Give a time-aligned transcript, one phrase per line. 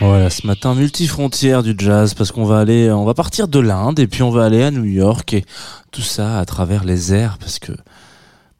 [0.00, 3.98] Voilà, ce matin multifrontière du jazz parce qu'on va aller, on va partir de l'Inde
[3.98, 5.44] et puis on va aller à New York et
[5.90, 7.72] tout ça à travers les airs parce que,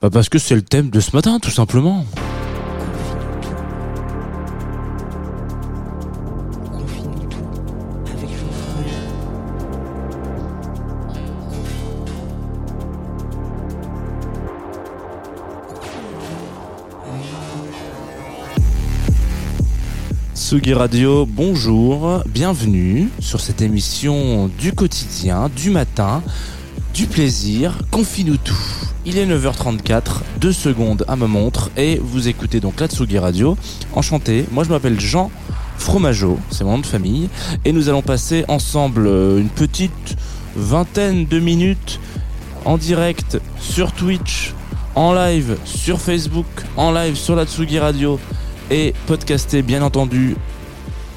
[0.00, 2.05] bah parce que c'est le thème de ce matin tout simplement.
[20.48, 26.22] Sugi Radio, bonjour, bienvenue sur cette émission du quotidien, du matin,
[26.94, 28.56] du plaisir, confie-nous tout.
[29.05, 33.58] Il est 9h34, 2 secondes à ma montre et vous écoutez donc la Tsugi Radio.
[33.92, 35.30] Enchanté, moi je m'appelle Jean
[35.77, 37.28] Fromageau, c'est mon nom de famille,
[37.66, 40.16] et nous allons passer ensemble euh, une petite
[40.56, 42.00] vingtaine de minutes
[42.64, 44.55] en direct sur Twitch,
[44.94, 46.46] en live sur Facebook,
[46.78, 48.18] en live sur la Tsugi Radio
[48.70, 50.36] et podcasté bien entendu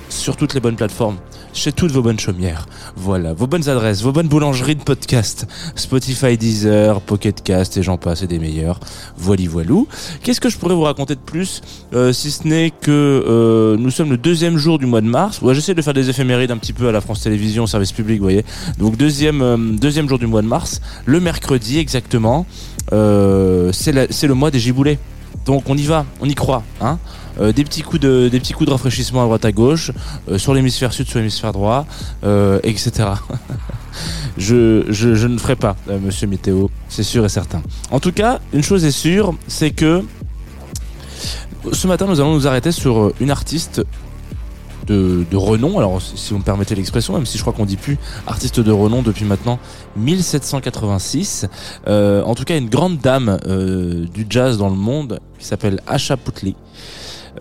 [0.09, 1.17] sur toutes les bonnes plateformes,
[1.53, 2.65] chez toutes vos bonnes chaumières.
[2.95, 7.97] Voilà, vos bonnes adresses, vos bonnes boulangeries de podcast, Spotify, Deezer, Pocket Cast et j'en
[7.97, 8.79] passe et des meilleurs.
[9.17, 9.87] Voili voilou.
[10.23, 11.61] Qu'est-ce que je pourrais vous raconter de plus,
[11.93, 15.41] euh, si ce n'est que euh, nous sommes le deuxième jour du mois de mars.
[15.41, 18.19] Ouais, j'essaie de faire des éphémérides un petit peu à la France Télévisions, service public,
[18.19, 18.45] vous voyez.
[18.77, 22.45] Donc deuxième euh, deuxième jour du mois de mars, le mercredi exactement.
[22.91, 24.99] C'est le mois des giboulées.
[25.45, 26.99] Donc on y va, on y croit, hein.
[27.39, 29.91] Euh, des petits coups de des petits coups de rafraîchissement à droite à gauche,
[30.29, 31.85] euh, sur l'hémisphère sud, sur l'hémisphère droit,
[32.23, 33.09] euh, etc.
[34.37, 37.61] je, je je ne ferai pas, Monsieur Météo, c'est sûr et certain.
[37.89, 40.03] En tout cas, une chose est sûre, c'est que
[41.71, 43.81] ce matin nous allons nous arrêter sur une artiste
[44.87, 45.77] de, de renom.
[45.77, 48.71] Alors, si vous me permettez l'expression, même si je crois qu'on dit plus artiste de
[48.71, 49.59] renom depuis maintenant
[49.95, 51.45] 1786.
[51.87, 53.37] Euh, en tout cas, une grande dame
[54.11, 56.55] du jazz dans le monde qui s'appelle Asha Putley.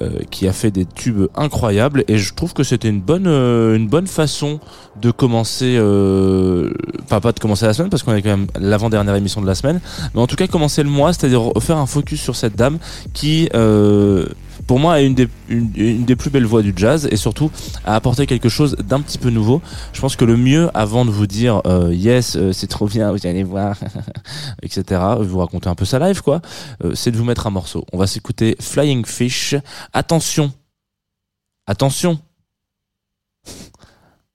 [0.03, 2.05] Euh, qui a fait des tubes incroyables.
[2.09, 4.59] Et je trouve que c'était une bonne euh, une bonne façon
[5.01, 6.73] de commencer euh,
[7.09, 9.47] pas pas de commencer la semaine parce qu'on est quand même l'avant dernière émission de
[9.47, 9.81] la semaine
[10.15, 12.79] mais en tout cas commencer le mois c'est-à-dire faire un focus sur cette dame
[13.13, 13.49] qui
[14.71, 17.51] pour moi est une des, une, des plus belles voix du jazz et surtout
[17.85, 19.61] a apporté quelque chose d'un petit peu nouveau.
[19.93, 23.11] Je pense que le mieux avant de vous dire euh, yes euh, c'est trop bien
[23.11, 23.77] vous allez voir
[24.63, 26.41] etc vous raconter un peu sa live quoi
[26.85, 27.85] euh, c'est de vous mettre un morceau.
[27.93, 29.57] On va s'écouter Flying Fish.
[29.93, 30.53] Attention
[31.67, 32.21] attention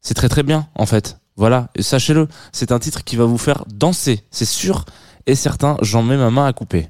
[0.01, 1.18] c'est très très bien en fait.
[1.38, 4.84] Voilà sachez-le c'est un titre qui va vous faire danser c'est sûr
[5.28, 6.90] et certain j'en mets ma main à couper.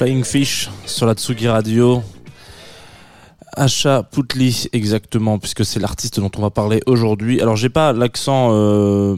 [0.00, 2.02] Flying Fish sur la Tsugi Radio.
[3.54, 7.42] Asha Putli, exactement, puisque c'est l'artiste dont on va parler aujourd'hui.
[7.42, 9.16] Alors, j'ai pas l'accent euh,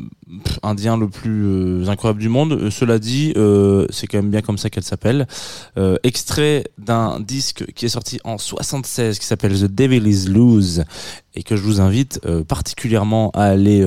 [0.62, 2.52] indien le plus euh, incroyable du monde.
[2.52, 5.26] Euh, cela dit, euh, c'est quand même bien comme ça qu'elle s'appelle.
[6.02, 10.84] Extrait d'un disque qui est sorti en 76, qui s'appelle The Devil Is Loose,
[11.34, 13.84] et que je vous invite particulièrement à aller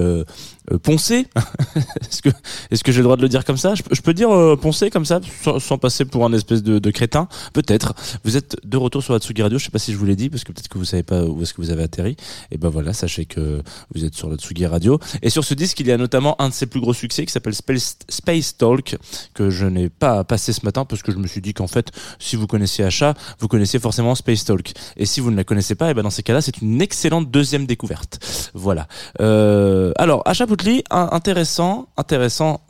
[0.81, 1.27] poncer.
[2.11, 3.73] est-ce que, j'ai le droit de le dire comme ça?
[3.75, 5.19] Je, peux- dire poncer comme ça,
[5.59, 7.27] sans, passer pour un espèce de, crétin?
[7.53, 7.93] Peut-être.
[8.23, 9.57] Vous êtes de retour sur la Tsugi Radio.
[9.57, 11.23] Je sais pas si je vous l'ai dit, parce que peut-être que vous savez pas
[11.23, 12.15] où est-ce que vous avez atterri.
[12.51, 13.61] Et ben voilà, sachez que
[13.93, 14.99] vous êtes sur la Tsugi Radio.
[15.21, 17.31] Et sur ce disque, il y a notamment un de ses plus gros succès qui
[17.31, 18.97] s'appelle Space, Talk,
[19.33, 21.91] que je n'ai pas passé ce matin parce que je me suis dit qu'en fait,
[22.19, 24.73] si vous connaissiez Achat, vous connaissiez forcément Space Talk.
[24.97, 27.31] Et si vous ne la connaissez pas, et ben dans ces cas-là, c'est une excellente
[27.31, 28.19] deuxième découverte.
[28.53, 28.87] Voilà.
[29.21, 32.61] Euh, alors, Achat Poutli, intéressant, intéressant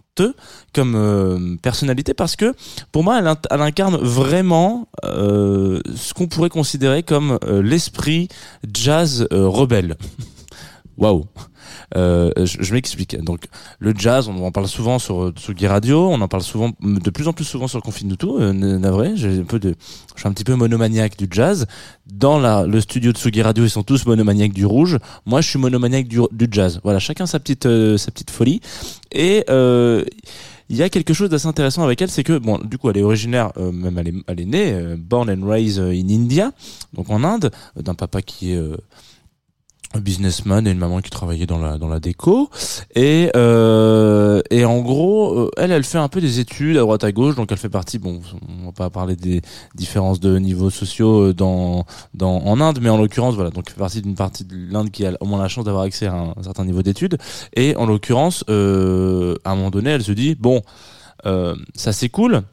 [0.73, 2.53] comme euh, personnalité parce que
[2.91, 8.29] pour moi elle, incarne vraiment euh, ce qu'on pourrait considérer comme l'esprit
[8.73, 9.97] jazz rebelle.
[10.97, 11.25] Waouh.
[11.97, 13.17] Euh, je je m'explique.
[13.23, 13.45] Donc
[13.79, 17.27] le jazz, on en parle souvent sur Tsugi Radio, on en parle souvent, de plus
[17.27, 18.37] en plus souvent sur Confine tout.
[18.39, 19.75] Euh, navré, j'ai un peu de,
[20.15, 21.65] je suis un petit peu monomaniaque du jazz.
[22.05, 24.99] Dans la, le studio de Tsugi Radio, ils sont tous monomaniaques du rouge.
[25.25, 26.79] Moi, je suis monomaniaque du, du jazz.
[26.83, 28.61] Voilà, chacun sa petite, euh, sa petite folie.
[29.11, 30.03] Et euh,
[30.69, 32.97] il y a quelque chose d'assez intéressant avec elle, c'est que bon, du coup, elle
[32.97, 36.51] est originaire, euh, même elle est, elle est née, euh, born and raised in India,
[36.93, 38.77] donc en Inde, euh, d'un papa qui est euh,
[39.99, 42.49] businessman et une maman qui travaillait dans la dans la déco.
[42.95, 47.03] Et euh, et en gros euh, elle elle fait un peu des études à droite
[47.03, 47.35] à gauche.
[47.35, 48.21] Donc elle fait partie bon
[48.61, 49.41] on va pas parler des
[49.75, 53.49] différences de niveaux sociaux euh, dans dans en Inde mais en l'occurrence voilà.
[53.49, 55.83] Donc elle fait partie d'une partie de l'Inde qui a au moins la chance d'avoir
[55.83, 57.17] accès à un, certain niveau d'études.
[57.55, 60.61] Et en l'occurrence euh, à un moment donné elle se dit bon
[61.25, 62.43] euh, ça c'est cool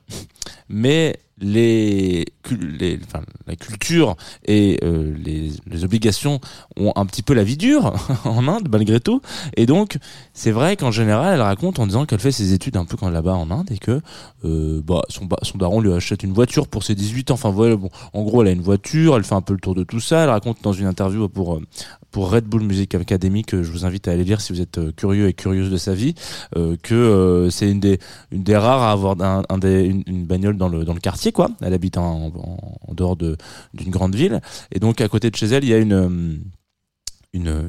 [0.73, 6.41] mais les, les enfin, la culture et euh, les, obligations
[6.77, 7.93] ont un petit peu la vie dure
[8.25, 9.21] en Inde malgré tout.
[9.57, 9.99] Et donc
[10.33, 13.11] c'est vrai qu'en général elle raconte en disant qu'elle fait ses études un peu quand
[13.11, 14.01] là-bas en Inde et que
[14.45, 17.35] euh, bah, son, son daron lui achète une voiture pour ses 18 ans.
[17.35, 19.75] Enfin voilà bon en gros elle a une voiture elle fait un peu le tour
[19.75, 20.23] de tout ça.
[20.23, 21.63] Elle raconte dans une interview pour euh,
[22.13, 24.95] pour Red Bull Music Academy que je vous invite à aller lire si vous êtes
[24.95, 26.15] curieux et curieuse de sa vie
[26.83, 27.99] que c'est une des
[28.31, 31.51] une des rares à avoir un, des, une bagnole dans le dans le quartier quoi
[31.61, 32.33] elle habite en,
[32.89, 33.37] en, dehors de
[33.75, 34.41] d'une grande ville
[34.71, 36.37] et donc à côté de chez elle il y a une euh,
[37.33, 37.69] une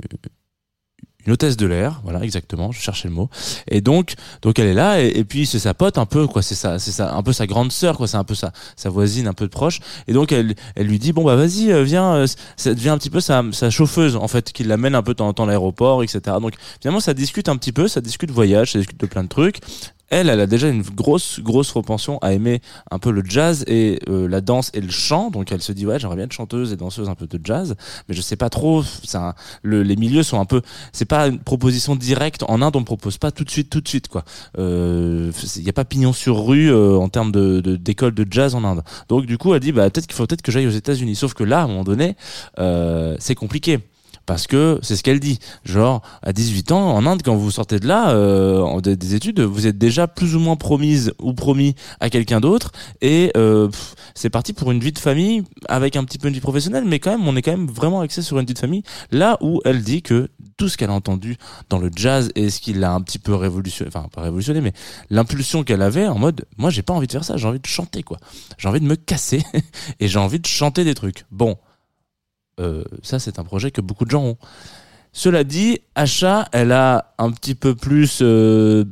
[1.26, 3.30] une hôtesse de l'air, voilà exactement, je cherchais le mot.
[3.68, 6.42] Et donc, donc elle est là, et, et puis c'est sa pote un peu, quoi.
[6.42, 8.08] C'est ça, c'est ça, un peu sa grande sœur, quoi.
[8.08, 9.80] C'est un peu sa, sa voisine, un peu de proche.
[10.08, 12.98] Et donc elle, elle lui dit bon bah vas-y, euh, viens, euh, ça devient un
[12.98, 15.44] petit peu sa, sa chauffeuse en fait, qui l'amène un peu de temps en temps
[15.44, 16.38] à l'aéroport, etc.
[16.42, 19.30] Donc finalement ça discute un petit peu, ça discute voyage, ça discute de plein de
[19.30, 19.60] trucs.
[20.10, 24.00] Elle, elle a déjà une grosse, grosse propension à aimer un peu le jazz et
[24.10, 25.32] euh, la danse et le chant.
[25.32, 27.76] Donc elle se dit ouais, j'aimerais bien être chanteuse et danseuse un peu de jazz,
[28.08, 28.84] mais je sais pas trop.
[28.84, 29.34] Ça,
[29.64, 30.62] le, les milieux sont un peu.
[30.92, 32.44] C'est pas une proposition directe.
[32.48, 34.24] En Inde, on ne propose pas tout de suite, tout de suite quoi.
[34.58, 35.32] Il
[35.64, 38.64] y a pas pignon sur rue euh, en termes de de- d'école de, jazz en
[38.64, 38.84] Inde.
[39.10, 41.16] Donc du coup, elle dit bah peut-être qu'il faut peut-être que j'aille aux États-Unis.
[41.16, 42.16] Sauf que là, à un moment donné,
[42.60, 43.80] euh, c'est compliqué.
[44.26, 45.40] Parce que c'est ce qu'elle dit.
[45.66, 49.42] Genre, à 18 ans, en Inde, quand vous sortez de là, euh, des, des études,
[49.42, 52.72] vous êtes déjà plus ou moins promise ou promis à quelqu'un d'autre.
[53.02, 53.70] Et euh,
[54.16, 57.00] c'est parti pour une vie de famille avec un petit peu une vie professionnelle, mais
[57.00, 58.84] quand même, on est quand même vraiment axé sur une vie de famille.
[59.12, 61.38] Là où elle dit que tout ce qu'elle a entendu
[61.70, 64.74] dans le jazz et ce qui l'a un petit peu révolutionné, enfin pas révolutionné, mais
[65.10, 67.66] l'impulsion qu'elle avait en mode, moi j'ai pas envie de faire ça, j'ai envie de
[67.68, 68.18] chanter quoi.
[68.58, 69.44] J'ai envie de me casser
[70.00, 71.26] et j'ai envie de chanter des trucs.
[71.32, 71.58] Bon,
[72.60, 74.38] euh, ça c'est un projet que beaucoup de gens ont.
[75.12, 78.84] Cela dit, Asha, elle a un petit peu plus euh,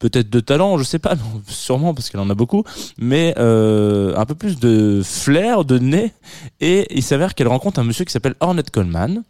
[0.00, 1.14] peut-être de talent, je sais pas,
[1.46, 2.64] sûrement parce qu'elle en a beaucoup,
[2.98, 6.12] mais euh, un peu plus de flair, de nez.
[6.60, 9.22] Et il s'avère qu'elle rencontre un monsieur qui s'appelle Ornette Coleman,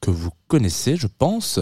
[0.00, 1.60] que vous connaissez, je pense.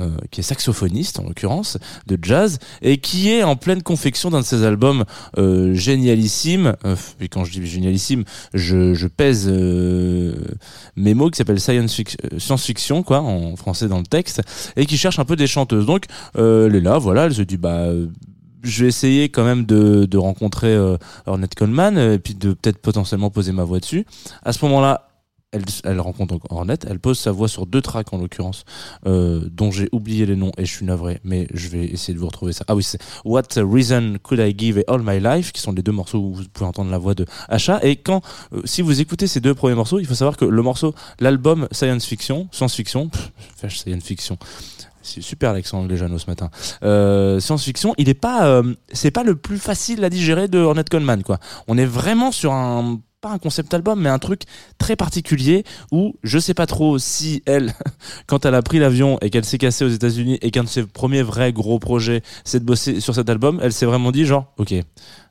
[0.00, 4.40] Euh, qui est saxophoniste en l'occurrence de jazz et qui est en pleine confection d'un
[4.40, 5.04] de ses albums
[5.38, 8.24] euh, génialissimes euh, et quand je dis génialissime
[8.54, 10.34] je, je pèse euh,
[10.96, 14.42] mes mots qui s'appelle science, fic- euh, science-fiction quoi en français dans le texte
[14.76, 15.86] et qui cherche un peu des chanteuses.
[15.86, 16.04] Donc
[16.36, 17.88] euh, elle est là voilà elle se dit bah
[18.62, 20.96] je vais essayer quand même de, de rencontrer euh,
[21.26, 24.06] Ornette Coleman et puis de peut-être potentiellement poser ma voix dessus.
[24.42, 25.10] À ce moment-là
[25.84, 28.64] elle, rencontre Ornette, elle pose sa voix sur deux tracks en l'occurrence,
[29.06, 32.18] euh, dont j'ai oublié les noms et je suis navré, mais je vais essayer de
[32.18, 32.64] vous retrouver ça.
[32.68, 35.82] Ah oui, c'est What Reason Could I Give et All My Life, qui sont les
[35.82, 37.80] deux morceaux où vous pouvez entendre la voix de Asha.
[37.82, 40.62] Et quand, euh, si vous écoutez ces deux premiers morceaux, il faut savoir que le
[40.62, 43.10] morceau, l'album Science Fiction, Science Fiction,
[43.56, 44.38] Science Fiction.
[45.02, 46.50] C'est super l'accent anglais Jeannot ce matin.
[46.82, 51.22] Euh, science-fiction, il est pas, c'est pas le plus facile à digérer de Ornette Coleman
[51.22, 51.38] quoi.
[51.68, 54.42] On est vraiment sur un pas un concept album, mais un truc
[54.76, 57.72] très particulier où je sais pas trop si elle,
[58.26, 60.84] quand elle a pris l'avion et qu'elle s'est cassée aux États-Unis et qu'un de ses
[60.84, 64.52] premiers vrais gros projets, c'est de bosser sur cet album, elle s'est vraiment dit genre,
[64.58, 64.74] ok,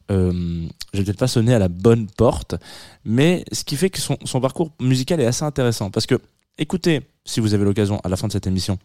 [0.09, 2.55] euh, j'ai peut-être pas sonné à la bonne porte,
[3.05, 5.91] mais ce qui fait que son, son parcours musical est assez intéressant.
[5.91, 6.19] Parce que
[6.57, 8.79] écoutez, si vous avez l'occasion à la fin de cette émission,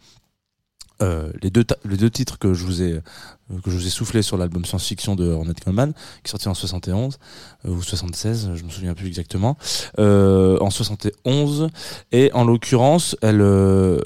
[1.02, 3.90] euh, les deux les deux titres que je vous ai euh, que je vous ai
[3.90, 7.18] soufflé sur l'album science-fiction de Ornette Coleman qui est sorti en 71
[7.64, 9.56] euh, ou 76 je me souviens plus exactement
[9.98, 11.68] euh, en 71
[12.12, 14.00] et en l'occurrence elle euh,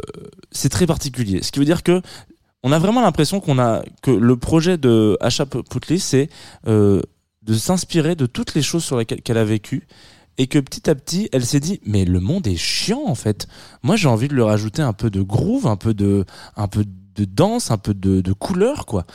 [0.50, 1.42] c'est très particulier.
[1.42, 2.02] Ce qui veut dire que
[2.62, 6.28] on a vraiment l'impression qu'on a que le projet de Asha Putley c'est
[6.66, 7.02] euh,
[7.42, 9.86] de s'inspirer de toutes les choses sur lesquelles qu'elle a vécu
[10.38, 13.46] et que petit à petit elle s'est dit mais le monde est chiant en fait.
[13.82, 16.24] Moi j'ai envie de le rajouter un peu de groove un peu de
[16.56, 16.84] un peu
[17.14, 19.06] de danse un peu de, de couleur quoi.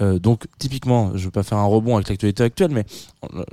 [0.00, 2.84] Euh, donc typiquement je veux pas faire un rebond avec l'actualité actuelle mais
[3.34, 3.44] euh,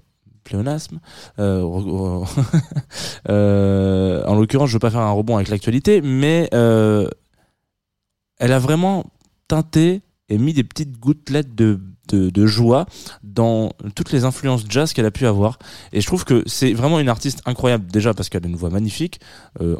[0.43, 0.99] pléonasme
[1.39, 2.25] euh,
[4.25, 7.07] en l'occurrence je veux pas faire un rebond avec l'actualité mais elle
[8.51, 9.05] a vraiment
[9.47, 12.85] teinté et mis des petites gouttelettes de, de, joie
[13.23, 15.57] dans toutes les influences jazz qu'elle a pu avoir.
[15.91, 18.69] Et je trouve que c'est vraiment une artiste incroyable, déjà parce qu'elle a une voix
[18.69, 19.19] magnifique,
[19.61, 19.77] euh,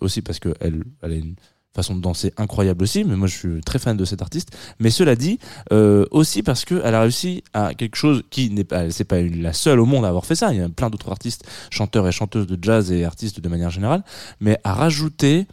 [0.00, 1.36] aussi parce qu'elle elle a une
[1.76, 4.56] façon de danser incroyable aussi, mais moi je suis très fan de cet artiste.
[4.80, 5.38] Mais cela dit,
[5.72, 9.52] euh, aussi parce qu'elle a réussi à quelque chose qui n'est pas, c'est pas la
[9.52, 10.52] seule au monde à avoir fait ça.
[10.52, 13.70] Il y a plein d'autres artistes, chanteurs et chanteuses de jazz et artistes de manière
[13.70, 14.02] générale,
[14.40, 15.46] mais à rajouter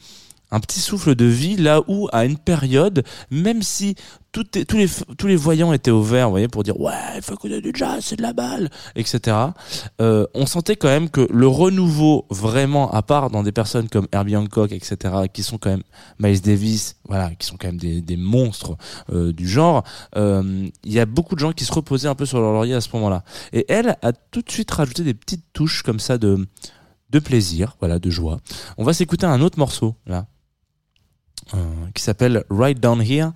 [0.49, 3.95] un petit souffle de vie là où à une période, même si
[4.33, 7.35] tous les tous les voyants étaient au vert, vous voyez, pour dire ouais, il faut
[7.35, 9.37] écouter du jazz, c'est de la balle, etc.
[10.01, 14.07] Euh, on sentait quand même que le renouveau vraiment, à part dans des personnes comme
[14.11, 14.97] Herbie Hancock, etc.,
[15.31, 15.83] qui sont quand même
[16.19, 18.75] Miles Davis, voilà, qui sont quand même des, des monstres
[19.11, 19.83] euh, du genre,
[20.15, 22.73] euh, il y a beaucoup de gens qui se reposaient un peu sur leur laurier
[22.73, 23.23] à ce moment-là.
[23.53, 26.47] Et elle a tout de suite rajouté des petites touches comme ça de
[27.13, 28.39] de plaisir, voilà, de joie.
[28.77, 30.25] On va s'écouter un autre morceau là,
[31.53, 31.57] euh,
[31.93, 33.29] qui s'appelle Right Down Here.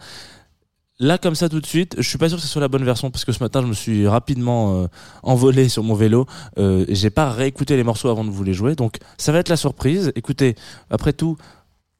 [0.99, 2.83] Là, comme ça, tout de suite, je suis pas sûr que ce soit la bonne
[2.83, 4.87] version parce que ce matin, je me suis rapidement euh,
[5.21, 6.25] envolé sur mon vélo.
[6.57, 9.49] Euh, j'ai pas réécouté les morceaux avant de vous les jouer, donc ça va être
[9.49, 10.11] la surprise.
[10.15, 10.55] Écoutez,
[10.89, 11.37] après tout,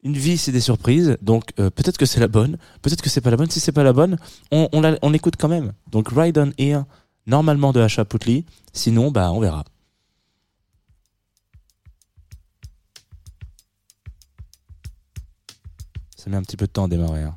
[0.02, 3.20] une vie, c'est des surprises, donc euh, peut-être que c'est la bonne, peut-être que c'est
[3.20, 3.50] pas la bonne.
[3.50, 4.18] Si c'est pas la bonne,
[4.50, 4.82] on, on,
[5.38, 5.72] quand même.
[5.92, 6.82] Donc Ride on Here,
[7.26, 8.46] normalement de Putli.
[8.72, 9.64] Sinon, bah, on verra.
[16.16, 17.22] Ça met un petit peu de temps à démarrer.
[17.22, 17.36] hein.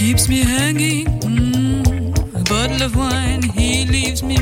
[0.00, 1.84] Keeps me hanging, mm,
[2.34, 3.42] a bottle of wine.
[3.42, 4.38] He leaves me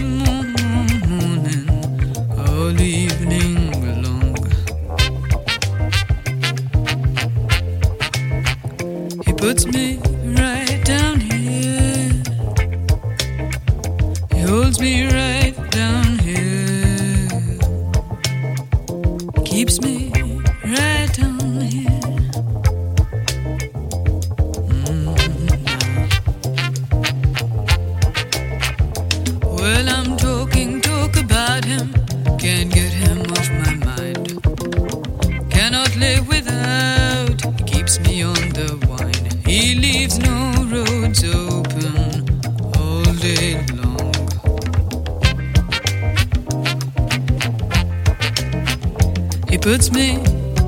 [49.61, 50.17] Puts me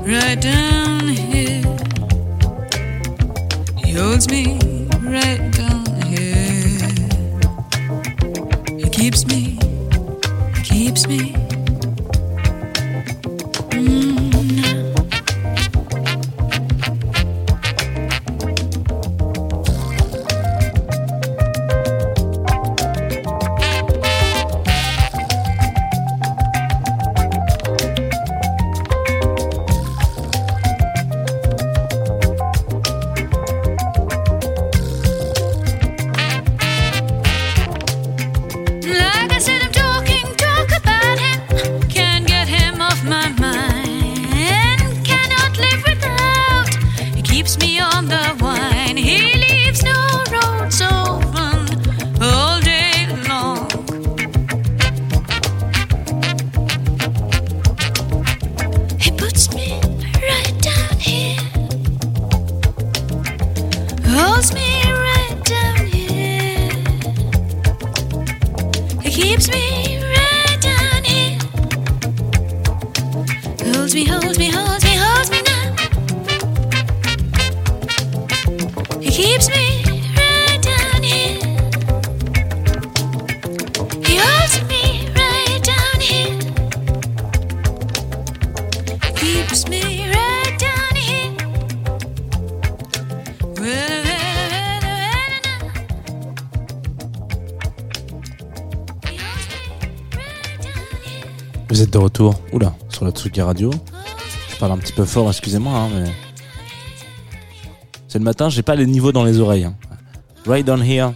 [0.05, 1.63] right down here.
[3.83, 4.59] He holds me
[5.01, 6.89] right down here.
[8.77, 9.57] He keeps me,
[10.55, 11.40] he keeps me.
[47.41, 47.80] Keeps me
[101.71, 103.71] Vous êtes de retour, oula, sur la Tsugi Radio.
[104.49, 106.11] Je parle un petit peu fort, excusez-moi, hein, mais
[108.09, 109.63] C'est le matin, j'ai pas les niveaux dans les oreilles.
[109.63, 109.75] hein.
[110.45, 111.11] Right on here.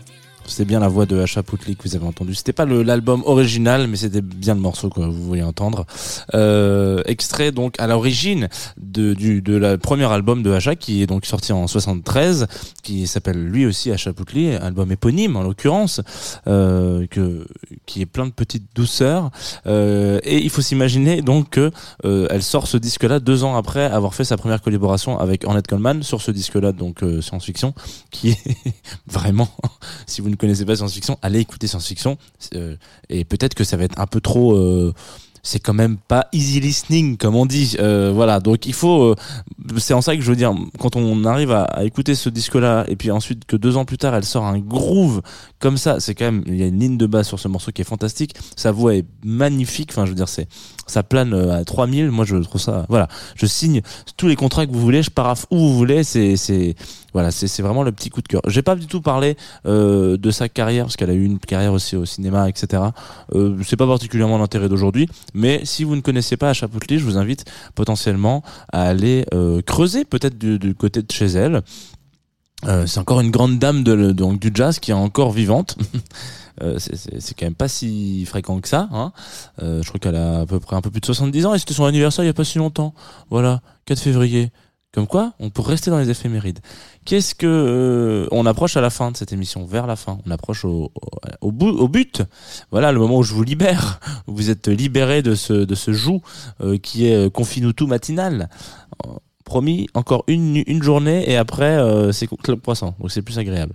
[0.48, 2.36] C'était bien la voix de Asha Putli que vous avez entendu.
[2.36, 5.86] C'était pas l'album original, mais c'était bien le morceau que vous voulez entendre.
[6.34, 11.08] Euh, extrait donc à l'origine de, du de la premier album de Asha qui est
[11.08, 12.48] donc sorti en 73,
[12.84, 16.02] qui s'appelle lui aussi Asha Putli, album éponyme en l'occurrence,
[16.48, 17.46] euh, que
[17.86, 19.32] qui est plein de petites douceurs.
[19.68, 21.72] Euh, et il faut s'imaginer donc que
[22.06, 25.68] euh, elle sort ce disque-là deux ans après avoir fait sa première collaboration avec Ornette
[25.68, 27.74] Coleman sur ce disque-là, donc euh, science-fiction,
[28.12, 28.40] qui est
[29.08, 29.50] vraiment,
[30.06, 32.18] si vous connaissez pas science-fiction, allez écouter science-fiction.
[32.54, 32.76] Euh,
[33.10, 34.54] et peut-être que ça va être un peu trop.
[34.56, 34.94] euh,
[35.44, 39.16] c'est quand même pas easy listening comme on dit Euh, voilà donc il faut
[39.78, 42.86] c'est en ça que je veux dire quand on arrive à, écouter ce disque là
[42.88, 45.22] et puis ensuite que deux ans plus tard elle sort un groove
[45.60, 47.72] comme ça c'est quand même il y a une ligne de basse sur ce morceau
[47.72, 48.36] qui est fantastique.
[48.56, 50.48] Sa voix est magnifique enfin je veux dire c'est
[50.88, 53.08] ça plane euh, à 3000 moi je trouve ça voilà.
[53.36, 53.82] Je signe
[54.18, 56.76] tous les contrats que vous voulez je paraffe où vous voulez c'est c'est
[57.14, 58.42] voilà c'est c'est vraiment le petit coup de cœur.
[58.48, 61.74] J'ai pas du tout parlé euh, de sa carrière parce qu'elle a eu une carrière
[61.74, 62.84] aussi au cinéma etc
[63.34, 67.06] euh, c'est pas particulièrement l'intérêt d'aujourd'hui mais si vous ne connaissez pas Asha Putley, je
[67.06, 71.62] vous invite potentiellement à aller euh, creuser peut-être du, côté de chez elle
[72.66, 75.78] euh, c'est encore une grande dame de, donc du jazz qui est encore vivante
[76.62, 78.88] Euh, c'est- quand même pas si fréquent que ça.
[78.94, 79.12] Hein.
[79.62, 81.60] Euh, je crois qu'elle a à peu près un peu plus de 70 ans et
[81.60, 82.94] c'était son anniversaire il y a pas si longtemps.
[83.30, 84.52] Voilà, 4 février.
[84.94, 86.60] Comme quoi, on peut rester dans les éphémérides.
[87.04, 90.32] Qu'est-ce que euh, on approche à la fin de cette émission, vers la fin, on
[90.32, 90.94] approche au,
[91.42, 92.22] au, bout, au but.
[92.72, 94.00] Voilà, le moment où je vous libère.
[94.26, 96.22] Vous êtes libéré de ce de ce joug
[96.62, 98.48] euh, qui est euh, Confine-nous tout matinal.
[99.46, 103.74] Promis, encore une, journée et après euh, c'est Club donc c'est plus agréable.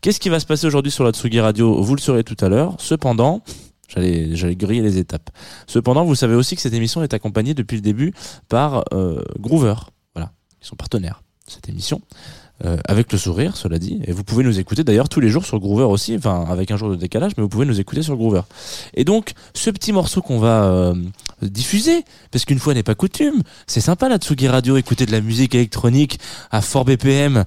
[0.00, 1.80] Qu'est-ce qui va se passer aujourd'hui sur la Tsugi Radio?
[1.80, 2.74] Vous le saurez tout à l'heure.
[2.78, 3.40] Cependant,
[3.88, 5.30] j'allais griller les étapes.
[5.68, 8.12] Cependant, vous savez aussi que cette émission est accompagnée depuis le début
[8.48, 9.74] par euh, Groover,
[10.14, 12.00] voilà, qui sont partenaires de cette émission.
[12.64, 15.44] Euh, avec le sourire, cela dit, et vous pouvez nous écouter d'ailleurs tous les jours
[15.44, 18.16] sur Groover aussi, enfin avec un jour de décalage, mais vous pouvez nous écouter sur
[18.16, 18.42] Groover.
[18.94, 20.94] Et donc, ce petit morceau qu'on va euh,
[21.42, 25.20] diffuser, parce qu'une fois n'est pas coutume, c'est sympa la Tsugi Radio, écouter de la
[25.20, 26.20] musique électronique
[26.52, 27.44] à fort BPM,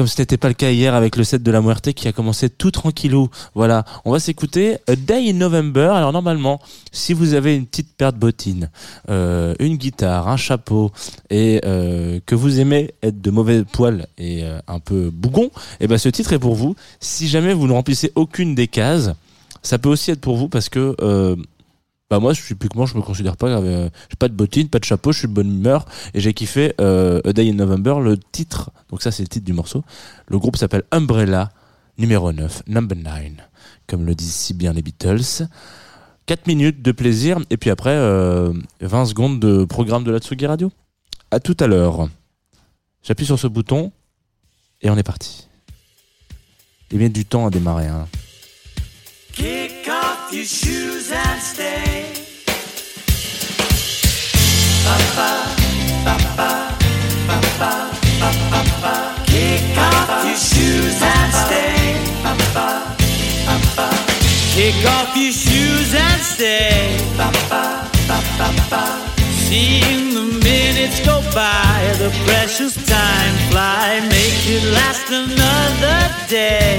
[0.00, 2.12] comme ce n'était pas le cas hier avec le set de la Muerte qui a
[2.12, 3.28] commencé tout tranquillou.
[3.54, 5.92] Voilà, on va s'écouter A Day in November.
[5.94, 6.58] Alors normalement,
[6.90, 8.70] si vous avez une petite paire de bottines,
[9.10, 10.90] euh, une guitare, un chapeau
[11.28, 15.86] et euh, que vous aimez être de mauvais poil et euh, un peu bougon, et
[15.86, 16.76] ben ce titre est pour vous.
[16.98, 19.10] Si jamais vous ne remplissez aucune des cases,
[19.62, 20.96] ça peut aussi être pour vous parce que
[22.10, 22.32] bah moi
[22.74, 25.28] moi je me considère pas euh, j'ai pas de bottines pas de chapeau je suis
[25.28, 28.72] de bonne humeur et j'ai kiffé euh, A Day in November le titre.
[28.90, 29.84] Donc ça c'est le titre du morceau.
[30.26, 31.50] Le groupe s'appelle Umbrella
[31.98, 33.14] numéro 9 number 9
[33.86, 35.46] comme le disent si bien les Beatles.
[36.26, 40.46] 4 minutes de plaisir et puis après euh, 20 secondes de programme de la Tsugi
[40.46, 40.72] Radio.
[41.30, 42.08] À tout à l'heure.
[43.04, 43.92] J'appuie sur ce bouton
[44.82, 45.46] et on est parti.
[46.90, 48.08] Il met du temps à démarrer hein.
[49.32, 51.69] Kick off your shoes and stay.
[59.50, 61.98] Kick off your shoes and stay.
[64.54, 66.96] Kick off your shoes and stay.
[69.48, 76.78] Seeing the minutes go by, the precious time fly, make it last another day.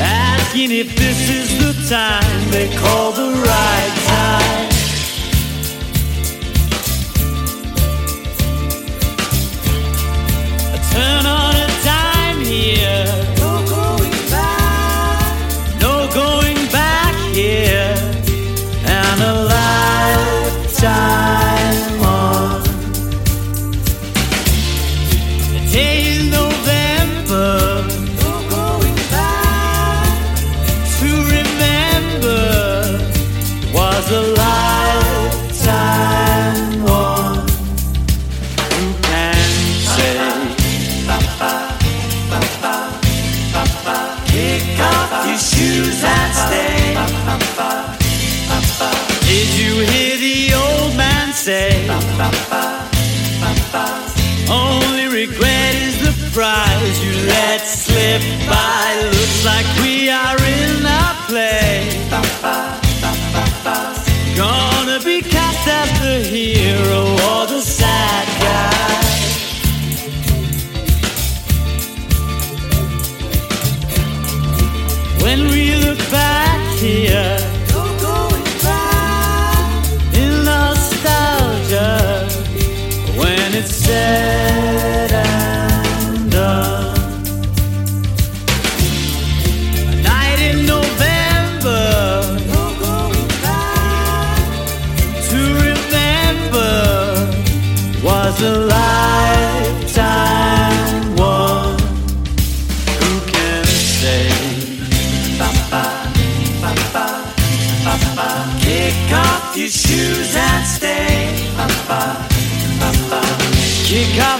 [0.00, 4.67] Asking if this is the time they call the right time.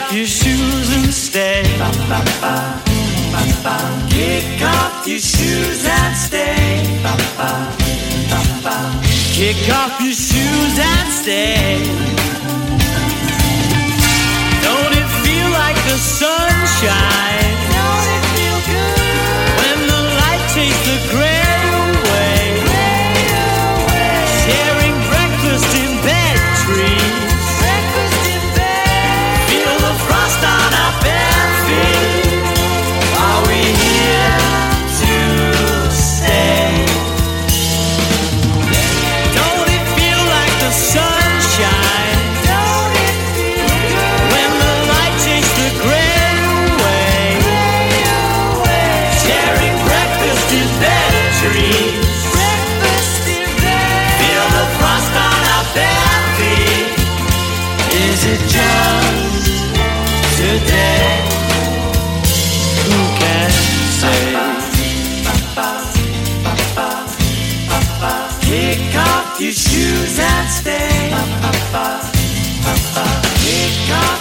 [0.08, 1.62] Off your shoes and stay.
[4.08, 6.56] Kick off your shoes and stay.
[9.34, 11.82] Kick off your shoes and stay.
[14.62, 17.58] Don't it feel like the sunshine?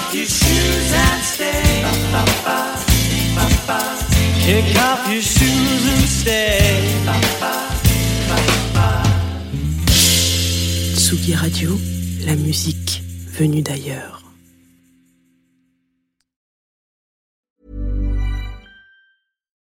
[0.07, 1.83] Off your shoes and stay.
[4.39, 6.81] Kick off your shoes and stay.
[10.95, 11.71] Tsugi Radio,
[12.25, 14.23] la musique venue d'ailleurs.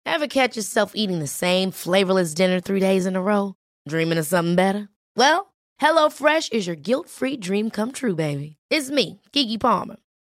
[0.06, 3.54] Ever catch yourself eating the same flavorless dinner three days in a row?
[3.88, 4.88] Dreaming of something better?
[5.16, 8.56] Well, HelloFresh is your guilt free dream come true, baby.
[8.70, 9.96] It's me, Kiki Palmer.